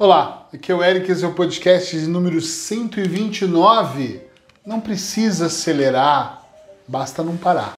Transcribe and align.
Olá, 0.00 0.46
aqui 0.54 0.70
é 0.70 0.74
o 0.76 0.80
Eric, 0.80 1.10
esse 1.10 1.24
é 1.24 1.26
o 1.26 1.32
podcast 1.32 1.98
de 1.98 2.06
número 2.06 2.40
129. 2.40 4.20
Não 4.64 4.80
precisa 4.80 5.46
acelerar, 5.46 6.44
basta 6.86 7.20
não 7.24 7.36
parar. 7.36 7.72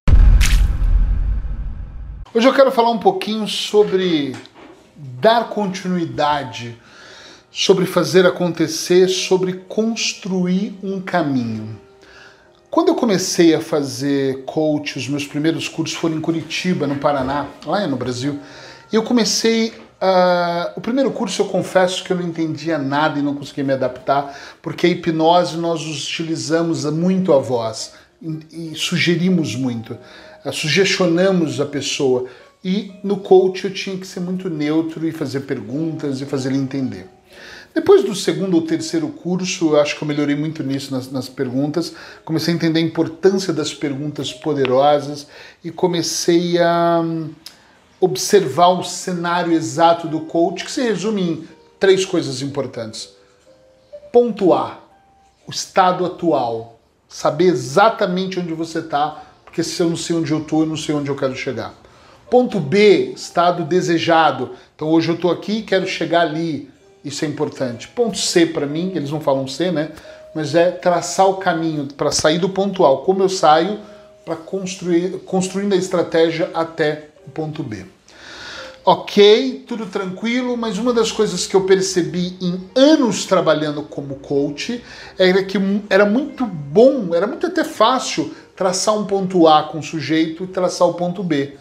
Hoje 2.31 2.47
eu 2.47 2.53
quero 2.53 2.71
falar 2.71 2.91
um 2.91 2.99
pouquinho 2.99 3.47
sobre 3.47 4.35
dar 4.95 5.49
continuidade, 5.49 6.77
sobre 7.51 7.87
fazer 7.87 8.23
acontecer, 8.27 9.07
sobre 9.07 9.53
construir 9.53 10.77
um 10.83 11.01
caminho. 11.01 11.75
Quando 12.69 12.89
eu 12.89 12.95
comecei 12.95 13.55
a 13.55 13.59
fazer 13.59 14.45
coach, 14.45 14.95
os 14.95 15.07
meus 15.07 15.25
primeiros 15.25 15.67
cursos 15.67 15.97
foram 15.97 16.17
em 16.17 16.21
Curitiba, 16.21 16.85
no 16.85 16.97
Paraná, 16.97 17.47
lá 17.65 17.87
no 17.87 17.97
Brasil, 17.97 18.39
eu 18.93 19.01
comecei 19.01 19.73
Uh, 20.01 20.73
o 20.75 20.81
primeiro 20.81 21.11
curso 21.11 21.43
eu 21.43 21.45
confesso 21.45 22.03
que 22.03 22.11
eu 22.11 22.17
não 22.17 22.27
entendia 22.27 22.79
nada 22.79 23.19
e 23.19 23.21
não 23.21 23.35
conseguia 23.35 23.63
me 23.63 23.73
adaptar, 23.73 24.35
porque 24.59 24.87
a 24.87 24.89
hipnose 24.89 25.57
nós 25.57 25.81
utilizamos 25.81 26.85
muito 26.85 27.31
a 27.31 27.37
voz 27.37 27.93
e, 28.19 28.73
sugerimos 28.73 29.55
muito, 29.55 29.95
uh, 30.43 30.51
sugestionamos 30.51 31.61
a 31.61 31.67
pessoa. 31.67 32.25
E 32.63 32.93
no 33.03 33.17
coach 33.17 33.65
eu 33.65 33.73
tinha 33.73 33.95
que 33.95 34.07
ser 34.07 34.21
muito 34.21 34.49
neutro 34.49 35.07
e 35.07 35.11
fazer 35.11 35.41
perguntas 35.41 36.19
e 36.19 36.25
fazer 36.25 36.49
ele 36.49 36.57
entender. 36.57 37.07
Depois 37.73 38.03
do 38.03 38.13
segundo 38.15 38.55
ou 38.55 38.63
terceiro 38.63 39.07
curso, 39.07 39.77
acho 39.77 39.95
que 39.95 40.03
eu 40.03 40.07
melhorei 40.07 40.35
muito 40.35 40.61
nisso 40.61 40.91
nas, 40.93 41.11
nas, 41.11 41.29
perguntas. 41.29 41.93
Comecei 42.25 42.53
a 42.53 42.57
entender 42.57 42.79
a 42.79 42.83
importância 42.83 43.53
das 43.53 43.73
perguntas 43.73 44.33
poderosas 44.33 45.27
e 45.63 45.71
comecei 45.71 46.59
a 46.59 47.01
observar 48.01 48.69
o 48.69 48.83
cenário 48.83 49.53
exato 49.53 50.07
do 50.07 50.21
coach, 50.21 50.65
que 50.65 50.71
se 50.71 50.81
resume 50.81 51.21
em 51.21 51.47
três 51.79 52.03
coisas 52.03 52.41
importantes. 52.41 53.09
Ponto 54.11 54.53
A, 54.53 54.79
o 55.47 55.51
estado 55.51 56.05
atual. 56.05 56.79
Saber 57.07 57.45
exatamente 57.45 58.39
onde 58.39 58.53
você 58.53 58.79
está, 58.79 59.23
porque 59.45 59.63
se 59.63 59.81
eu 59.81 59.89
não 59.89 59.97
sei 59.97 60.15
onde 60.15 60.31
eu 60.31 60.39
estou, 60.39 60.61
eu 60.61 60.65
não 60.65 60.77
sei 60.77 60.95
onde 60.95 61.09
eu 61.09 61.15
quero 61.15 61.35
chegar. 61.35 61.73
Ponto 62.29 62.59
B, 62.59 63.11
estado 63.13 63.65
desejado. 63.65 64.51
Então 64.75 64.89
hoje 64.89 65.09
eu 65.09 65.15
estou 65.15 65.29
aqui 65.29 65.57
e 65.57 65.63
quero 65.63 65.85
chegar 65.85 66.21
ali. 66.21 66.69
Isso 67.03 67.25
é 67.25 67.27
importante. 67.27 67.89
Ponto 67.89 68.17
C 68.17 68.45
para 68.45 68.65
mim, 68.65 68.93
eles 68.95 69.11
não 69.11 69.19
falam 69.19 69.47
C, 69.47 69.71
né? 69.71 69.91
Mas 70.33 70.55
é 70.55 70.71
traçar 70.71 71.27
o 71.27 71.35
caminho 71.35 71.87
para 71.87 72.11
sair 72.11 72.39
do 72.39 72.49
ponto 72.49 72.85
A. 72.85 73.03
Como 73.03 73.21
eu 73.21 73.29
saio 73.29 73.79
para 74.23 74.37
construir, 74.37 75.19
construindo 75.25 75.73
a 75.73 75.77
estratégia 75.77 76.49
até 76.53 77.10
ponto 77.31 77.63
B. 77.63 77.85
Ok, 78.83 79.63
tudo 79.67 79.85
tranquilo, 79.85 80.57
mas 80.57 80.79
uma 80.79 80.91
das 80.91 81.11
coisas 81.11 81.45
que 81.45 81.55
eu 81.55 81.61
percebi 81.65 82.35
em 82.41 82.67
anos 82.75 83.25
trabalhando 83.25 83.83
como 83.83 84.15
coach 84.15 84.83
era 85.19 85.43
que 85.43 85.59
era 85.87 86.03
muito 86.03 86.45
bom, 86.45 87.13
era 87.13 87.27
muito 87.27 87.45
até 87.45 87.63
fácil 87.63 88.33
traçar 88.55 88.97
um 88.97 89.05
ponto 89.05 89.47
A 89.47 89.63
com 89.63 89.79
o 89.79 89.83
sujeito 89.83 90.43
e 90.43 90.47
traçar 90.47 90.87
o 90.87 90.95
ponto 90.95 91.23
B. 91.23 91.53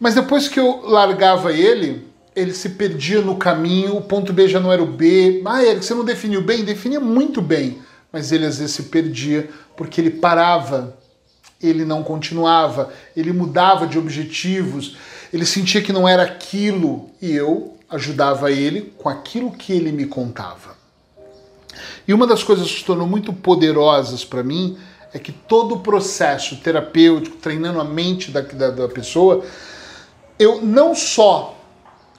Mas 0.00 0.14
depois 0.14 0.48
que 0.48 0.58
eu 0.58 0.80
largava 0.86 1.52
ele, 1.52 2.06
ele 2.34 2.52
se 2.52 2.70
perdia 2.70 3.20
no 3.20 3.36
caminho, 3.36 3.96
o 3.96 4.02
ponto 4.02 4.32
B 4.32 4.48
já 4.48 4.60
não 4.60 4.72
era 4.72 4.82
o 4.82 4.86
B. 4.86 5.42
Ah, 5.44 5.62
Eric, 5.62 5.84
você 5.84 5.94
não 5.94 6.04
definiu 6.04 6.42
bem? 6.42 6.64
Definia 6.64 7.00
muito 7.00 7.40
bem, 7.40 7.78
mas 8.10 8.32
ele 8.32 8.46
às 8.46 8.58
vezes 8.58 8.74
se 8.74 8.84
perdia 8.84 9.48
porque 9.76 10.00
ele 10.00 10.10
parava, 10.10 10.96
ele 11.62 11.84
não 11.84 12.02
continuava, 12.02 12.92
ele 13.16 13.32
mudava 13.32 13.86
de 13.86 13.98
objetivos 13.98 14.96
ele 15.32 15.44
sentia 15.44 15.82
que 15.82 15.92
não 15.92 16.08
era 16.08 16.22
aquilo 16.22 17.10
e 17.20 17.32
eu 17.32 17.74
ajudava 17.88 18.50
ele 18.50 18.92
com 18.96 19.08
aquilo 19.08 19.52
que 19.52 19.72
ele 19.72 19.92
me 19.92 20.06
contava. 20.06 20.76
E 22.06 22.14
uma 22.14 22.26
das 22.26 22.42
coisas 22.42 22.70
que 22.70 22.78
se 22.78 22.84
tornou 22.84 23.06
muito 23.06 23.32
poderosas 23.32 24.24
para 24.24 24.42
mim 24.42 24.78
é 25.12 25.18
que 25.18 25.32
todo 25.32 25.76
o 25.76 25.80
processo 25.80 26.56
terapêutico, 26.56 27.36
treinando 27.36 27.80
a 27.80 27.84
mente 27.84 28.30
da, 28.30 28.40
da, 28.40 28.70
da 28.70 28.88
pessoa, 28.88 29.44
eu 30.38 30.62
não 30.62 30.94
só 30.94 31.56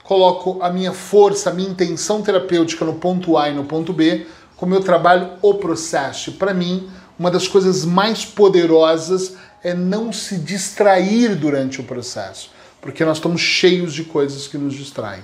coloco 0.02 0.58
a 0.62 0.70
minha 0.70 0.92
força, 0.92 1.50
a 1.50 1.52
minha 1.52 1.68
intenção 1.68 2.22
terapêutica 2.22 2.84
no 2.84 2.94
ponto 2.94 3.36
A 3.36 3.50
e 3.50 3.54
no 3.54 3.64
ponto 3.64 3.92
B, 3.92 4.26
como 4.56 4.74
eu 4.74 4.80
trabalho 4.80 5.32
o 5.42 5.54
processo. 5.54 6.32
Para 6.32 6.54
mim, 6.54 6.88
uma 7.18 7.30
das 7.30 7.48
coisas 7.48 7.84
mais 7.84 8.24
poderosas 8.24 9.34
é 9.62 9.74
não 9.74 10.12
se 10.12 10.36
distrair 10.36 11.34
durante 11.34 11.80
o 11.80 11.84
processo 11.84 12.50
porque 12.80 13.04
nós 13.04 13.18
estamos 13.18 13.40
cheios 13.40 13.92
de 13.92 14.04
coisas 14.04 14.46
que 14.46 14.58
nos 14.58 14.74
distraem. 14.74 15.22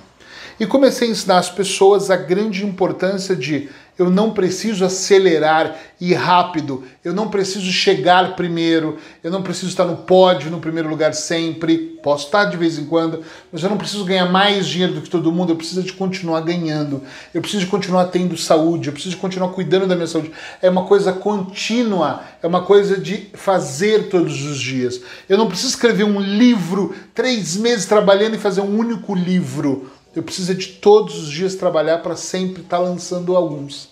E 0.59 0.65
comecei 0.65 1.07
a 1.07 1.11
ensinar 1.11 1.37
as 1.37 1.49
pessoas 1.49 2.09
a 2.09 2.15
grande 2.15 2.65
importância 2.65 3.35
de 3.35 3.69
eu 3.97 4.09
não 4.09 4.31
preciso 4.31 4.83
acelerar 4.83 5.75
e 5.99 6.13
rápido, 6.13 6.83
eu 7.03 7.13
não 7.13 7.29
preciso 7.29 7.71
chegar 7.71 8.35
primeiro, 8.35 8.97
eu 9.23 9.31
não 9.31 9.41
preciso 9.41 9.67
estar 9.67 9.85
no 9.85 9.97
pódio, 9.97 10.51
no 10.51 10.59
primeiro 10.59 10.89
lugar 10.89 11.13
sempre, 11.13 11.77
posso 12.03 12.25
estar 12.25 12.45
de 12.45 12.57
vez 12.57 12.77
em 12.77 12.85
quando, 12.85 13.23
mas 13.51 13.63
eu 13.63 13.69
não 13.69 13.77
preciso 13.77 14.03
ganhar 14.03 14.29
mais 14.29 14.67
dinheiro 14.67 14.93
do 14.93 15.01
que 15.01 15.09
todo 15.09 15.31
mundo, 15.31 15.51
eu 15.51 15.55
preciso 15.55 15.81
de 15.81 15.93
continuar 15.93 16.41
ganhando, 16.41 17.01
eu 17.33 17.41
preciso 17.41 17.63
de 17.63 17.71
continuar 17.71 18.05
tendo 18.05 18.37
saúde, 18.37 18.89
eu 18.89 18.93
preciso 18.93 19.15
de 19.15 19.21
continuar 19.21 19.49
cuidando 19.49 19.87
da 19.87 19.95
minha 19.95 20.07
saúde. 20.07 20.31
É 20.61 20.69
uma 20.69 20.85
coisa 20.85 21.13
contínua, 21.13 22.21
é 22.43 22.47
uma 22.47 22.61
coisa 22.63 22.97
de 22.97 23.29
fazer 23.33 24.09
todos 24.09 24.43
os 24.43 24.59
dias. 24.59 25.01
Eu 25.29 25.37
não 25.37 25.47
preciso 25.47 25.69
escrever 25.69 26.03
um 26.03 26.19
livro, 26.19 26.93
três 27.13 27.55
meses 27.55 27.85
trabalhando 27.85 28.35
e 28.35 28.39
fazer 28.39 28.61
um 28.61 28.77
único 28.77 29.15
livro. 29.15 29.89
Eu 30.15 30.23
preciso 30.23 30.55
de 30.55 30.67
todos 30.67 31.17
os 31.23 31.29
dias 31.29 31.55
trabalhar 31.55 31.97
para 31.97 32.15
sempre 32.15 32.61
estar 32.61 32.77
tá 32.77 32.83
lançando 32.83 33.35
alguns. 33.35 33.89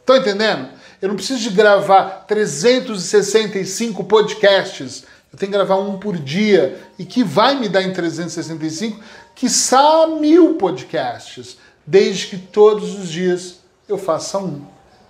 Estão 0.00 0.16
entendendo? 0.16 0.68
Eu 1.00 1.08
não 1.08 1.16
preciso 1.16 1.40
de 1.40 1.50
gravar 1.50 2.24
365 2.26 4.04
podcasts. 4.04 5.04
Eu 5.32 5.38
tenho 5.38 5.52
que 5.52 5.58
gravar 5.58 5.76
um 5.76 5.98
por 5.98 6.16
dia 6.16 6.78
e 6.98 7.04
que 7.04 7.22
vai 7.22 7.58
me 7.58 7.68
dar 7.68 7.82
em 7.82 7.92
365, 7.92 9.00
quiçá 9.34 10.06
mil 10.06 10.54
podcasts, 10.54 11.56
desde 11.86 12.28
que 12.28 12.36
todos 12.36 12.98
os 12.98 13.08
dias 13.08 13.60
eu 13.88 13.98
faça 13.98 14.38
um. 14.38 14.62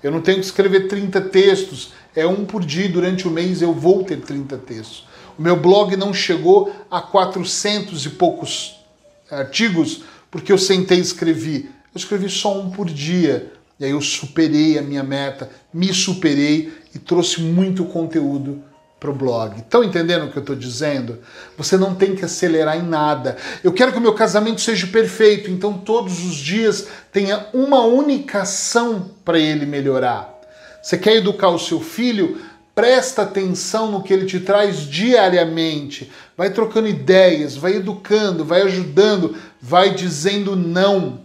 Eu 0.02 0.10
não 0.10 0.20
tenho 0.20 0.38
que 0.38 0.44
escrever 0.44 0.88
30 0.88 1.20
textos, 1.22 1.92
é 2.14 2.26
um 2.26 2.44
por 2.44 2.64
dia, 2.64 2.88
durante 2.88 3.26
o 3.26 3.30
mês 3.30 3.62
eu 3.62 3.72
vou 3.72 4.04
ter 4.04 4.20
30 4.20 4.58
textos. 4.58 5.06
O 5.38 5.42
meu 5.42 5.56
blog 5.56 5.96
não 5.96 6.14
chegou 6.14 6.74
a 6.90 7.00
400 7.00 8.06
e 8.06 8.10
poucos 8.10 8.80
artigos 9.30 10.02
porque 10.34 10.50
eu 10.50 10.58
sentei 10.58 10.98
e 10.98 11.00
escrevi. 11.00 11.70
Eu 11.94 11.96
escrevi 11.98 12.28
só 12.28 12.58
um 12.58 12.68
por 12.68 12.86
dia. 12.86 13.52
E 13.78 13.84
aí 13.84 13.92
eu 13.92 14.00
superei 14.00 14.76
a 14.76 14.82
minha 14.82 15.04
meta, 15.04 15.48
me 15.72 15.94
superei 15.94 16.72
e 16.92 16.98
trouxe 16.98 17.40
muito 17.40 17.84
conteúdo 17.84 18.60
para 18.98 19.12
o 19.12 19.14
blog. 19.14 19.60
Estão 19.60 19.84
entendendo 19.84 20.24
o 20.24 20.32
que 20.32 20.36
eu 20.36 20.40
estou 20.40 20.56
dizendo? 20.56 21.20
Você 21.56 21.76
não 21.76 21.94
tem 21.94 22.16
que 22.16 22.24
acelerar 22.24 22.76
em 22.76 22.82
nada. 22.82 23.36
Eu 23.62 23.72
quero 23.72 23.92
que 23.92 23.98
o 23.98 24.00
meu 24.00 24.12
casamento 24.12 24.60
seja 24.60 24.88
perfeito, 24.88 25.48
então 25.52 25.78
todos 25.78 26.24
os 26.24 26.34
dias 26.34 26.88
tenha 27.12 27.46
uma 27.54 27.84
única 27.84 28.40
ação 28.40 29.12
para 29.24 29.38
ele 29.38 29.64
melhorar. 29.64 30.34
Você 30.82 30.98
quer 30.98 31.14
educar 31.14 31.50
o 31.50 31.60
seu 31.60 31.80
filho? 31.80 32.40
Presta 32.74 33.22
atenção 33.22 33.90
no 33.90 34.02
que 34.02 34.12
ele 34.12 34.26
te 34.26 34.40
traz 34.40 34.80
diariamente. 34.80 36.10
Vai 36.36 36.50
trocando 36.50 36.88
ideias, 36.88 37.56
vai 37.56 37.76
educando, 37.76 38.44
vai 38.44 38.62
ajudando, 38.62 39.36
vai 39.60 39.90
dizendo 39.90 40.56
não. 40.56 41.20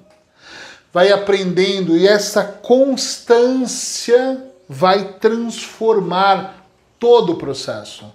Vai 0.94 1.12
aprendendo 1.12 1.98
e 1.98 2.08
essa 2.08 2.44
constância 2.44 4.44
vai 4.68 5.14
transformar 5.14 6.66
todo 7.00 7.34
o 7.34 7.38
processo. 7.38 8.06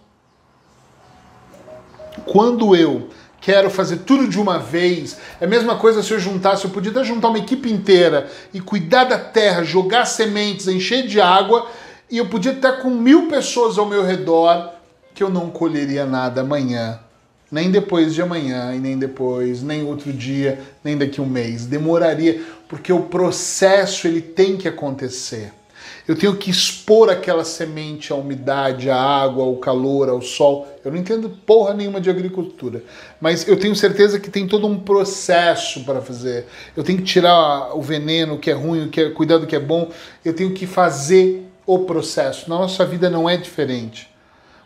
Quando 2.24 2.76
eu 2.76 3.10
quero 3.44 3.68
fazer 3.68 3.98
tudo 3.98 4.26
de 4.26 4.40
uma 4.40 4.58
vez. 4.58 5.18
É 5.38 5.44
a 5.44 5.48
mesma 5.48 5.76
coisa 5.76 6.02
se 6.02 6.12
eu 6.12 6.18
juntasse, 6.18 6.64
eu 6.64 6.70
podia 6.70 7.04
juntar 7.04 7.28
uma 7.28 7.38
equipe 7.38 7.70
inteira 7.70 8.30
e 8.54 8.60
cuidar 8.60 9.04
da 9.04 9.18
terra, 9.18 9.62
jogar 9.62 10.06
sementes, 10.06 10.66
encher 10.66 11.06
de 11.06 11.20
água 11.20 11.68
e 12.14 12.18
eu 12.18 12.26
podia 12.26 12.52
estar 12.52 12.74
com 12.74 12.90
mil 12.90 13.26
pessoas 13.26 13.76
ao 13.76 13.86
meu 13.86 14.04
redor 14.04 14.70
que 15.12 15.20
eu 15.20 15.28
não 15.28 15.50
colheria 15.50 16.06
nada 16.06 16.42
amanhã, 16.42 17.00
nem 17.50 17.72
depois 17.72 18.14
de 18.14 18.22
amanhã, 18.22 18.72
e 18.72 18.78
nem 18.78 18.96
depois, 18.96 19.64
nem 19.64 19.82
outro 19.84 20.12
dia, 20.12 20.60
nem 20.84 20.96
daqui 20.96 21.20
um 21.20 21.26
mês. 21.26 21.66
Demoraria, 21.66 22.40
porque 22.68 22.92
o 22.92 23.02
processo 23.02 24.06
ele 24.06 24.20
tem 24.20 24.56
que 24.56 24.68
acontecer. 24.68 25.52
Eu 26.06 26.14
tenho 26.14 26.36
que 26.36 26.52
expor 26.52 27.10
aquela 27.10 27.44
semente 27.44 28.12
à 28.12 28.14
umidade, 28.14 28.88
à 28.88 28.96
água, 28.96 29.42
ao 29.42 29.56
calor, 29.56 30.08
ao 30.08 30.22
sol. 30.22 30.68
Eu 30.84 30.92
não 30.92 30.98
entendo 30.98 31.28
porra 31.28 31.74
nenhuma 31.74 32.00
de 32.00 32.08
agricultura, 32.08 32.80
mas 33.20 33.48
eu 33.48 33.58
tenho 33.58 33.74
certeza 33.74 34.20
que 34.20 34.30
tem 34.30 34.46
todo 34.46 34.68
um 34.68 34.78
processo 34.78 35.82
para 35.82 36.00
fazer. 36.00 36.46
Eu 36.76 36.84
tenho 36.84 36.98
que 36.98 37.04
tirar 37.04 37.76
o 37.76 37.82
veneno, 37.82 38.34
o 38.34 38.38
que 38.38 38.52
é 38.52 38.54
ruim, 38.54 38.84
o 38.84 38.88
que 38.88 39.00
é 39.00 39.10
cuidar 39.10 39.38
do 39.38 39.48
que 39.48 39.56
é 39.56 39.60
bom. 39.60 39.90
Eu 40.24 40.32
tenho 40.32 40.52
que 40.52 40.64
fazer 40.64 41.50
o 41.66 41.80
processo. 41.80 42.48
Na 42.48 42.58
nossa 42.58 42.84
vida 42.84 43.08
não 43.08 43.28
é 43.28 43.36
diferente. 43.36 44.08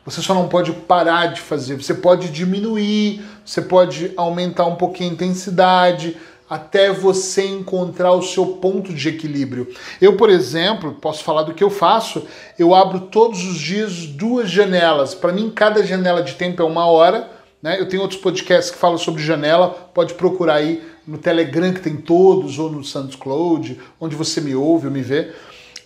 Você 0.04 0.22
só 0.22 0.32
não 0.32 0.48
pode 0.48 0.72
parar 0.72 1.26
de 1.26 1.40
fazer, 1.40 1.76
você 1.76 1.92
pode 1.92 2.30
diminuir, 2.30 3.22
você 3.44 3.60
pode 3.60 4.12
aumentar 4.16 4.64
um 4.64 4.74
pouquinho 4.74 5.10
a 5.10 5.12
intensidade, 5.12 6.16
até 6.48 6.90
você 6.90 7.46
encontrar 7.46 8.12
o 8.12 8.22
seu 8.22 8.46
ponto 8.46 8.94
de 8.94 9.08
equilíbrio. 9.08 9.68
Eu, 10.00 10.16
por 10.16 10.30
exemplo, 10.30 10.94
posso 10.94 11.22
falar 11.22 11.42
do 11.42 11.52
que 11.52 11.62
eu 11.62 11.68
faço, 11.68 12.26
eu 12.58 12.74
abro 12.74 13.00
todos 13.00 13.44
os 13.44 13.58
dias 13.58 14.06
duas 14.06 14.50
janelas. 14.50 15.14
Para 15.14 15.32
mim, 15.32 15.50
cada 15.50 15.84
janela 15.84 16.22
de 16.22 16.34
tempo 16.34 16.62
é 16.62 16.64
uma 16.64 16.86
hora. 16.86 17.28
Né? 17.62 17.78
Eu 17.78 17.88
tenho 17.88 18.00
outros 18.00 18.20
podcasts 18.20 18.70
que 18.70 18.78
falam 18.78 18.96
sobre 18.96 19.22
janela, 19.22 19.90
pode 19.92 20.14
procurar 20.14 20.54
aí 20.54 20.82
no 21.06 21.18
Telegram, 21.18 21.72
que 21.72 21.80
tem 21.80 21.96
todos, 21.96 22.58
ou 22.58 22.70
no 22.70 22.84
Santos 22.84 23.16
Cloud, 23.16 23.78
onde 24.00 24.16
você 24.16 24.40
me 24.40 24.54
ouve 24.54 24.86
ou 24.86 24.92
me 24.92 25.02
vê. 25.02 25.32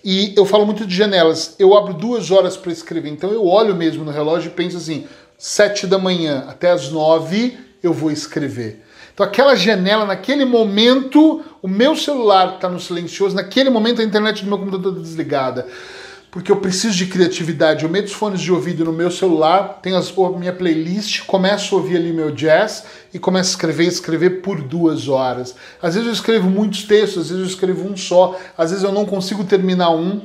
E 0.05 0.35
eu 0.37 0.45
falo 0.45 0.67
muito 0.67 0.87
de 0.87 0.95
janelas. 0.95 1.55
Eu 1.59 1.77
abro 1.77 1.95
duas 1.95 2.31
horas 2.31 2.57
para 2.57 2.73
escrever, 2.73 3.11
então 3.11 3.31
eu 3.31 3.47
olho 3.47 3.75
mesmo 3.75 4.05
no 4.05 4.11
relógio 4.11 4.49
e 4.49 4.55
penso 4.55 4.77
assim: 4.77 5.07
sete 5.39 5.87
da 5.87 5.99
manhã 5.99 6.45
até 6.49 6.71
as 6.71 6.91
nove 6.91 7.57
eu 7.83 7.93
vou 7.93 8.11
escrever. 8.11 8.83
Então, 9.13 9.27
aquela 9.27 9.55
janela, 9.55 10.07
naquele 10.07 10.45
momento, 10.45 11.43
o 11.61 11.69
meu 11.69 11.95
celular 11.95 12.55
está 12.55 12.69
no 12.69 12.81
silencioso, 12.81 13.37
naquele 13.37 13.69
momento 13.69 14.01
a 14.01 14.05
internet 14.05 14.43
do 14.43 14.49
meu 14.49 14.59
computador 14.59 14.93
está 14.93 15.03
desligada. 15.03 15.67
Porque 16.33 16.51
eu 16.51 16.57
preciso 16.57 16.97
de 16.97 17.05
criatividade. 17.05 17.85
Eu 17.85 17.91
meto 17.91 18.07
os 18.07 18.15
fones 18.15 18.41
de 18.41 18.51
ouvido 18.51 18.87
no 18.87 18.93
meu 18.93 19.11
celular, 19.11 19.81
tenho 19.83 19.99
as, 19.99 20.11
a 20.17 20.31
minha 20.31 20.53
playlist, 20.55 21.27
começo 21.27 21.75
a 21.75 21.79
ouvir 21.79 21.99
ali 21.99 22.11
meu 22.11 22.31
jazz 22.31 22.87
e 23.13 23.19
começo 23.19 23.51
a 23.51 23.53
escrever, 23.53 23.85
escrever 23.85 24.31
por 24.41 24.63
duas 24.63 25.09
horas. 25.09 25.55
Às 25.83 25.93
vezes 25.93 26.07
eu 26.07 26.15
escrevo 26.15 26.49
muitos 26.49 26.85
textos, 26.85 27.25
às 27.25 27.29
vezes 27.29 27.43
eu 27.43 27.49
escrevo 27.49 27.87
um 27.87 27.95
só, 27.99 28.41
às 28.57 28.71
vezes 28.71 28.83
eu 28.83 28.91
não 28.91 29.05
consigo 29.05 29.45
terminar 29.45 29.91
um. 29.91 30.23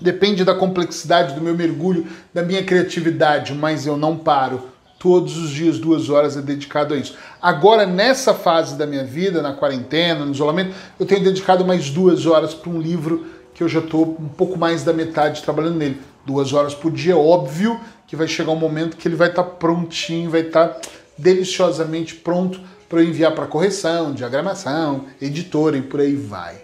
Depende 0.00 0.44
da 0.44 0.54
complexidade 0.54 1.34
do 1.34 1.40
meu 1.40 1.56
mergulho, 1.56 2.06
da 2.32 2.44
minha 2.44 2.62
criatividade, 2.62 3.52
mas 3.52 3.84
eu 3.84 3.96
não 3.96 4.16
paro 4.16 4.70
todos 4.96 5.36
os 5.36 5.50
dias, 5.50 5.80
duas 5.80 6.08
horas 6.08 6.36
é 6.36 6.40
dedicado 6.40 6.94
a 6.94 6.96
isso. 6.96 7.16
Agora, 7.42 7.84
nessa 7.84 8.32
fase 8.32 8.76
da 8.76 8.86
minha 8.86 9.02
vida, 9.02 9.42
na 9.42 9.52
quarentena, 9.52 10.24
no 10.24 10.30
isolamento, 10.30 10.72
eu 11.00 11.04
tenho 11.04 11.24
dedicado 11.24 11.64
mais 11.64 11.90
duas 11.90 12.26
horas 12.26 12.54
para 12.54 12.70
um 12.70 12.80
livro 12.80 13.26
que 13.54 13.62
eu 13.62 13.68
já 13.68 13.80
estou 13.80 14.16
um 14.18 14.28
pouco 14.28 14.58
mais 14.58 14.82
da 14.82 14.92
metade 14.92 15.42
trabalhando 15.42 15.76
nele. 15.76 16.00
Duas 16.24 16.52
horas 16.52 16.74
por 16.74 16.92
dia, 16.92 17.16
óbvio 17.16 17.80
que 18.06 18.14
vai 18.14 18.28
chegar 18.28 18.52
um 18.52 18.56
momento 18.56 18.96
que 18.96 19.08
ele 19.08 19.16
vai 19.16 19.28
estar 19.28 19.42
tá 19.42 19.50
prontinho, 19.50 20.30
vai 20.30 20.42
estar 20.42 20.68
tá 20.68 20.80
deliciosamente 21.18 22.14
pronto 22.14 22.60
para 22.88 23.00
eu 23.00 23.08
enviar 23.08 23.34
para 23.34 23.46
correção, 23.46 24.12
diagramação, 24.12 25.06
editora 25.20 25.76
e 25.76 25.82
por 25.82 26.00
aí 26.00 26.14
vai. 26.14 26.62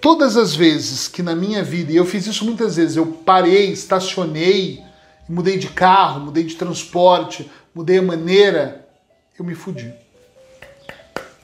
Todas 0.00 0.36
as 0.36 0.54
vezes 0.54 1.08
que 1.08 1.22
na 1.22 1.34
minha 1.34 1.62
vida, 1.62 1.92
e 1.92 1.96
eu 1.96 2.04
fiz 2.04 2.26
isso 2.26 2.44
muitas 2.44 2.76
vezes, 2.76 2.96
eu 2.96 3.06
parei, 3.06 3.70
estacionei, 3.70 4.82
mudei 5.28 5.56
de 5.56 5.68
carro, 5.68 6.26
mudei 6.26 6.44
de 6.44 6.56
transporte, 6.56 7.50
mudei 7.74 7.98
a 7.98 8.02
maneira, 8.02 8.86
eu 9.38 9.44
me 9.44 9.54
fudi. 9.54 9.92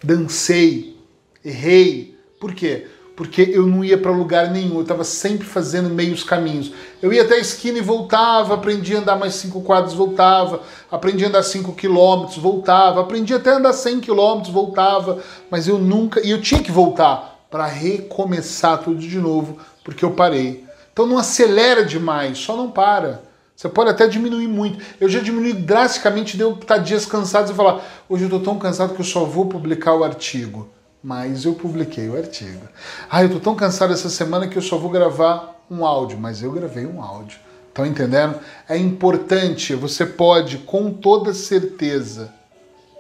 Dancei, 0.03 0.97
errei. 1.45 2.19
Por 2.39 2.55
quê? 2.55 2.87
Porque 3.19 3.51
eu 3.53 3.67
não 3.67 3.85
ia 3.85 3.99
para 3.99 4.13
lugar 4.13 4.49
nenhum, 4.49 4.77
eu 4.77 4.83
estava 4.83 5.03
sempre 5.03 5.45
fazendo 5.45 5.91
meios 5.91 6.23
caminhos. 6.23 6.71
Eu 7.03 7.13
ia 7.13 7.23
até 7.23 7.35
a 7.35 7.41
esquina 7.41 7.77
e 7.77 7.81
voltava, 7.81 8.55
aprendi 8.55 8.95
a 8.95 9.01
andar 9.01 9.19
mais 9.19 9.35
cinco 9.35 9.61
quadros, 9.61 9.93
voltava, 9.93 10.63
aprendi 10.89 11.25
a 11.25 11.29
andar 11.29 11.43
cinco 11.43 11.73
quilômetros, 11.73 12.39
voltava, 12.39 13.01
aprendi 13.01 13.35
até 13.35 13.51
a 13.51 13.57
andar 13.57 13.73
cem 13.73 13.99
quilômetros, 13.99 14.55
voltava, 14.55 15.19
mas 15.51 15.67
eu 15.67 15.81
nunca. 15.81 16.25
E 16.25 16.31
eu 16.31 16.41
tinha 16.41 16.63
que 16.63 16.71
voltar 16.71 17.45
para 17.51 17.67
recomeçar 17.67 18.79
tudo 18.85 19.01
de 19.01 19.19
novo, 19.19 19.59
porque 19.83 20.05
eu 20.05 20.13
parei. 20.13 20.65
Então 20.93 21.05
não 21.05 21.19
acelera 21.19 21.85
demais, 21.85 22.39
só 22.39 22.57
não 22.57 22.71
para. 22.71 23.25
Você 23.57 23.69
pode 23.69 23.91
até 23.91 24.07
diminuir 24.07 24.47
muito. 24.47 24.79
Eu 25.01 25.09
já 25.09 25.19
diminui 25.19 25.55
drasticamente, 25.55 26.37
deu 26.37 26.53
estar 26.53 26.79
dias 26.79 27.05
cansados 27.05 27.51
e 27.51 27.55
falar: 27.55 27.85
hoje 28.09 28.23
eu 28.23 28.27
estou 28.27 28.39
tão 28.39 28.61
cansado 28.61 28.95
que 28.95 29.01
eu 29.01 29.05
só 29.05 29.25
vou 29.25 29.47
publicar 29.47 29.97
o 29.97 30.05
artigo. 30.05 30.78
Mas 31.03 31.45
eu 31.45 31.55
publiquei 31.55 32.09
o 32.09 32.17
artigo. 32.17 32.67
Ah, 33.09 33.23
eu 33.23 33.27
estou 33.27 33.41
tão 33.41 33.55
cansado 33.55 33.93
essa 33.93 34.09
semana 34.09 34.49
que 34.49 34.59
eu 34.59 34.63
só 34.63 34.77
vou 34.77 34.91
gravar 34.91 35.65
um 35.71 35.85
áudio. 35.85 36.19
Mas 36.19 36.43
eu 36.43 36.51
gravei 36.53 36.87
um 36.87 37.03
áudio. 37.03 37.39
Estão 37.69 37.87
entendendo? 37.87 38.41
É 38.69 38.77
importante, 38.77 39.75
você 39.75 40.05
pode, 40.05 40.59
com 40.59 40.93
toda 40.93 41.33
certeza, 41.33 42.33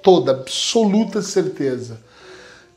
toda 0.03 0.31
absoluta 0.31 1.21
certeza, 1.21 2.00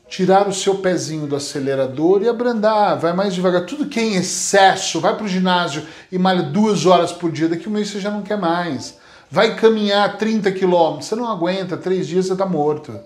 tirar 0.08 0.48
o 0.48 0.52
seu 0.52 0.78
pezinho 0.78 1.28
do 1.28 1.36
acelerador 1.36 2.22
e 2.22 2.28
abrandar, 2.28 2.98
vai 2.98 3.12
mais 3.12 3.34
devagar. 3.34 3.66
Tudo 3.66 3.86
que 3.86 4.00
é 4.00 4.02
em 4.02 4.16
excesso, 4.16 5.00
vai 5.00 5.16
para 5.16 5.24
o 5.24 5.28
ginásio 5.28 5.86
e 6.10 6.18
malha 6.18 6.42
duas 6.42 6.84
horas 6.86 7.12
por 7.12 7.30
dia, 7.30 7.48
daqui 7.48 7.68
um 7.68 7.72
mês 7.72 7.88
você 7.88 8.00
já 8.00 8.10
não 8.10 8.22
quer 8.22 8.36
mais. 8.36 8.98
Vai 9.30 9.54
caminhar 9.54 10.18
30 10.18 10.50
quilômetros, 10.52 11.06
você 11.06 11.14
não 11.14 11.30
aguenta, 11.30 11.76
três 11.76 12.06
dias 12.08 12.26
você 12.26 12.32
está 12.32 12.44
morto. 12.44 12.98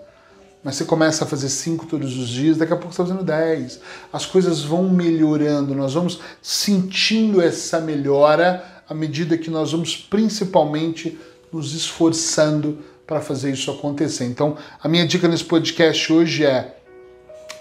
Mas 0.67 0.75
você 0.75 0.85
começa 0.85 1.23
a 1.23 1.29
fazer 1.29 1.49
cinco 1.49 1.87
todos 1.87 2.19
os 2.19 2.27
dias, 2.27 2.57
daqui 2.57 2.73
a 2.73 2.77
pouco 2.77 2.93
você 2.93 3.01
está 3.01 3.15
fazendo 3.15 3.25
10. 3.25 3.81
As 4.13 4.27
coisas 4.27 4.63
vão 4.63 4.89
melhorando, 4.89 5.77
nós 5.77 5.95
vamos 5.95 6.19
sentindo 6.43 7.41
essa 7.41 7.81
melhora 7.81 8.83
à 8.89 8.93
medida 8.93 9.39
que 9.39 9.49
nós 9.49 9.71
vamos 9.71 9.97
principalmente 9.97 11.17
nos 11.53 11.73
esforçando 11.73 12.81
para 13.07 13.21
fazer 13.21 13.53
isso 13.53 13.71
acontecer. 13.71 14.25
Então, 14.25 14.57
a 14.83 14.89
minha 14.89 15.07
dica 15.07 15.29
nesse 15.29 15.45
podcast 15.45 16.13
hoje 16.13 16.45
é 16.45 16.79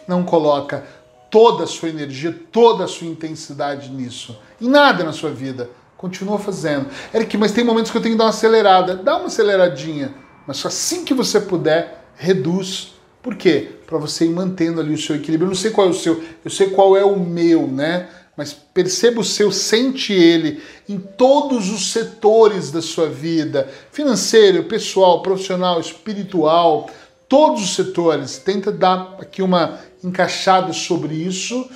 não 0.07 0.23
coloca 0.23 0.83
toda 1.29 1.65
a 1.65 1.67
sua 1.67 1.89
energia, 1.89 2.35
toda 2.51 2.85
a 2.85 2.87
sua 2.87 3.05
intensidade 3.05 3.87
nisso. 3.91 4.35
Em 4.59 4.67
nada 4.67 5.03
na 5.03 5.13
sua 5.13 5.29
vida. 5.29 5.69
Continua 5.95 6.39
fazendo. 6.39 6.87
Eric, 7.13 7.37
mas 7.37 7.51
tem 7.51 7.63
momentos 7.63 7.91
que 7.91 7.97
eu 7.99 8.01
tenho 8.01 8.15
que 8.15 8.17
dar 8.17 8.23
uma 8.23 8.31
acelerada. 8.31 8.95
Dá 8.95 9.17
uma 9.17 9.27
aceleradinha. 9.27 10.11
Mas 10.47 10.65
assim 10.65 11.05
que 11.05 11.13
você 11.13 11.39
puder, 11.39 12.03
reduz. 12.15 12.94
Por 13.25 13.33
quê? 13.33 13.69
Para 13.87 13.97
você 13.97 14.25
ir 14.25 14.29
mantendo 14.29 14.79
ali 14.79 14.93
o 14.93 15.01
seu 15.01 15.15
equilíbrio. 15.15 15.47
Eu 15.47 15.49
não 15.49 15.55
sei 15.55 15.71
qual 15.71 15.87
é 15.87 15.89
o 15.89 15.95
seu, 15.95 16.23
eu 16.43 16.51
sei 16.51 16.69
qual 16.69 16.95
é 16.95 17.03
o 17.03 17.19
meu, 17.19 17.65
né? 17.65 18.07
Mas 18.37 18.53
perceba 18.53 19.19
o 19.19 19.23
seu, 19.23 19.51
sente 19.51 20.13
ele 20.13 20.61
em 20.87 20.99
todos 20.99 21.71
os 21.71 21.91
setores 21.91 22.69
da 22.69 22.83
sua 22.83 23.09
vida: 23.09 23.67
financeiro, 23.91 24.65
pessoal, 24.65 25.23
profissional, 25.23 25.79
espiritual, 25.79 26.87
todos 27.27 27.63
os 27.63 27.73
setores. 27.73 28.37
Tenta 28.37 28.71
dar 28.71 29.15
aqui 29.19 29.41
uma 29.41 29.79
encaixado 30.03 30.71
sobre 30.71 31.15
isso. 31.15 31.67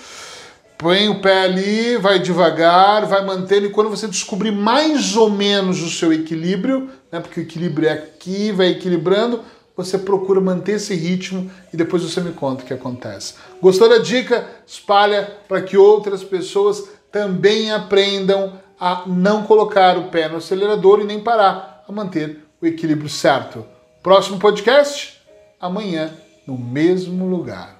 Põe 0.78 1.10
o 1.10 1.20
pé 1.20 1.46
ali, 1.46 1.98
vai 1.98 2.20
devagar, 2.20 3.08
vai 3.08 3.26
mantendo, 3.26 3.66
e 3.66 3.72
quando 3.72 3.90
você 3.90 4.08
descobrir 4.08 4.52
mais 4.52 5.18
ou 5.18 5.32
menos 5.32 5.82
o 5.82 5.90
seu 5.90 6.14
equilíbrio, 6.14 6.90
né, 7.12 7.20
porque 7.20 7.40
o 7.40 7.44
equilíbrio 7.44 7.90
é 7.90 7.94
aqui, 7.94 8.52
vai 8.52 8.68
equilibrando, 8.68 9.42
você 9.84 9.98
procura 9.98 10.42
manter 10.42 10.74
esse 10.74 10.94
ritmo 10.94 11.50
e 11.74 11.78
depois 11.78 12.04
você 12.04 12.20
me 12.20 12.34
conta 12.34 12.64
o 12.64 12.66
que 12.66 12.74
acontece. 12.74 13.36
Gostou 13.62 13.88
da 13.88 13.98
dica? 13.98 14.48
Espalha 14.68 15.38
para 15.48 15.62
que 15.62 15.78
outras 15.78 16.24
pessoas 16.24 16.84
também 17.12 17.72
aprendam 17.72 18.60
a 18.80 19.04
não 19.08 19.44
colocar 19.44 19.98
o 19.98 20.10
pé 20.10 20.28
no 20.28 20.38
acelerador 20.38 21.00
e 21.00 21.06
nem 21.06 21.22
parar, 21.22 21.84
a 21.88 21.92
manter 21.92 22.46
o 22.62 22.66
equilíbrio 22.66 23.10
certo. 23.10 23.66
Próximo 24.04 24.38
podcast? 24.38 25.22
Amanhã, 25.60 26.14
no 26.46 26.58
mesmo 26.58 27.26
lugar. 27.28 27.79